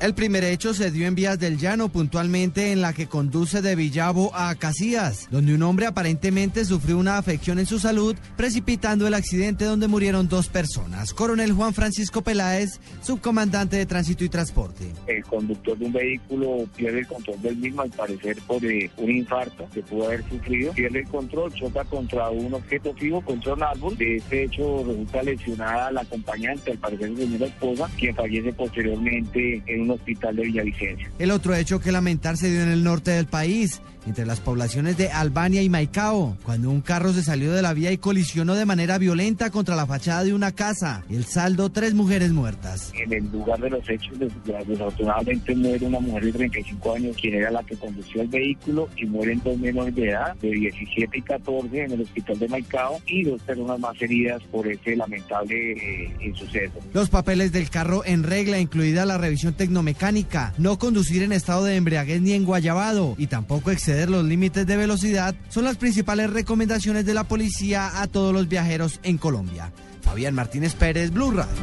El 0.00 0.14
primer 0.14 0.44
hecho 0.44 0.74
se 0.74 0.92
dio 0.92 1.08
en 1.08 1.16
Vías 1.16 1.40
del 1.40 1.58
Llano, 1.58 1.88
puntualmente 1.88 2.70
en 2.70 2.80
la 2.80 2.92
que 2.92 3.08
conduce 3.08 3.62
de 3.62 3.74
Villavo 3.74 4.30
a 4.32 4.54
Casillas, 4.54 5.26
donde 5.28 5.56
un 5.56 5.62
hombre 5.64 5.86
aparentemente 5.86 6.64
sufrió 6.64 6.98
una 6.98 7.18
afección 7.18 7.58
en 7.58 7.66
su 7.66 7.80
salud, 7.80 8.14
precipitando 8.36 9.08
el 9.08 9.14
accidente 9.14 9.64
donde 9.64 9.88
murieron 9.88 10.28
dos 10.28 10.46
personas. 10.48 11.12
Coronel 11.12 11.52
Juan 11.52 11.74
Francisco 11.74 12.22
Peláez, 12.22 12.78
subcomandante 13.02 13.76
de 13.76 13.86
Tránsito 13.86 14.22
y 14.22 14.28
Transporte. 14.28 14.84
El 15.08 15.24
conductor 15.24 15.76
de 15.76 15.86
un 15.86 15.92
vehículo 15.92 16.68
pierde 16.76 17.00
el 17.00 17.06
control 17.08 17.42
del 17.42 17.56
mismo, 17.56 17.82
al 17.82 17.90
parecer 17.90 18.38
por 18.46 18.64
eh, 18.64 18.88
un 18.98 19.10
infarto 19.10 19.68
que 19.74 19.82
pudo 19.82 20.06
haber 20.06 20.22
sufrido, 20.28 20.72
pierde 20.74 21.00
el 21.00 21.08
control, 21.08 21.52
choca 21.54 21.84
contra 21.86 22.30
un 22.30 22.54
objeto 22.54 22.94
fijo, 22.94 23.20
contra 23.22 23.54
un 23.54 23.64
árbol. 23.64 23.98
De 23.98 24.18
este 24.18 24.44
hecho 24.44 24.84
resulta 24.86 25.24
lesionada 25.24 25.90
la 25.90 26.02
acompañante, 26.02 26.70
al 26.70 26.78
parecer 26.78 27.08
su 27.08 27.16
señora 27.16 27.46
esposa, 27.46 27.90
quien 27.98 28.14
fallece 28.14 28.52
posteriormente 28.52 29.60
en 29.66 29.80
un 29.80 29.87
hospital 29.90 30.36
de 30.36 30.42
Villavicencio. 30.42 31.08
El 31.18 31.30
otro 31.30 31.54
hecho 31.54 31.80
que 31.80 31.92
lamentar 31.92 32.36
se 32.36 32.50
dio 32.50 32.62
en 32.62 32.68
el 32.68 32.84
norte 32.84 33.10
del 33.12 33.26
país, 33.26 33.80
entre 34.08 34.24
las 34.24 34.40
poblaciones 34.40 34.96
de 34.96 35.10
Albania 35.10 35.62
y 35.62 35.68
Maicao, 35.68 36.36
cuando 36.42 36.70
un 36.70 36.80
carro 36.80 37.12
se 37.12 37.22
salió 37.22 37.52
de 37.52 37.60
la 37.60 37.74
vía 37.74 37.92
y 37.92 37.98
colisionó 37.98 38.54
de 38.54 38.64
manera 38.64 38.96
violenta 38.96 39.50
contra 39.50 39.76
la 39.76 39.86
fachada 39.86 40.24
de 40.24 40.32
una 40.32 40.52
casa. 40.52 41.04
El 41.10 41.24
saldo, 41.24 41.70
tres 41.70 41.92
mujeres 41.92 42.32
muertas. 42.32 42.90
En 42.94 43.12
el 43.12 43.30
lugar 43.30 43.60
de 43.60 43.70
los 43.70 43.88
hechos, 43.88 44.18
desafortunadamente 44.18 45.54
muere 45.54 45.86
una 45.86 46.00
mujer 46.00 46.24
de 46.24 46.32
35 46.32 46.94
años, 46.94 47.16
quien 47.20 47.34
era 47.34 47.50
la 47.50 47.62
que 47.62 47.76
condució 47.76 48.22
el 48.22 48.28
vehículo, 48.28 48.88
y 48.96 49.04
mueren 49.06 49.42
dos 49.44 49.58
menores 49.58 49.94
de 49.94 50.08
edad, 50.08 50.34
de 50.36 50.50
17 50.50 51.18
y 51.18 51.22
14, 51.22 51.84
en 51.84 51.92
el 51.92 52.00
hospital 52.00 52.38
de 52.38 52.48
Maicao, 52.48 53.00
y 53.06 53.24
dos 53.24 53.42
personas 53.42 53.78
más 53.78 54.00
heridas 54.00 54.42
por 54.50 54.66
ese 54.66 54.96
lamentable 54.96 55.72
eh, 55.72 56.32
suceso. 56.34 56.78
Los 56.94 57.10
papeles 57.10 57.52
del 57.52 57.68
carro 57.68 58.04
en 58.06 58.22
regla, 58.22 58.58
incluida 58.58 59.04
la 59.04 59.18
revisión 59.18 59.52
tecnomecánica, 59.52 60.54
no 60.56 60.78
conducir 60.78 61.22
en 61.22 61.32
estado 61.32 61.64
de 61.64 61.76
embriaguez 61.76 62.22
ni 62.22 62.32
en 62.32 62.44
guayabado, 62.44 63.14
y 63.18 63.26
tampoco 63.26 63.70
los 64.06 64.24
límites 64.24 64.66
de 64.66 64.76
velocidad, 64.76 65.34
son 65.48 65.64
las 65.64 65.76
principales 65.76 66.30
recomendaciones 66.30 67.04
de 67.04 67.14
la 67.14 67.24
policía 67.24 68.00
a 68.00 68.06
todos 68.06 68.32
los 68.32 68.48
viajeros 68.48 69.00
en 69.02 69.18
Colombia. 69.18 69.72
Fabián 70.02 70.34
Martínez 70.34 70.74
Pérez, 70.74 71.10
Blue 71.10 71.32
Radio. 71.32 71.58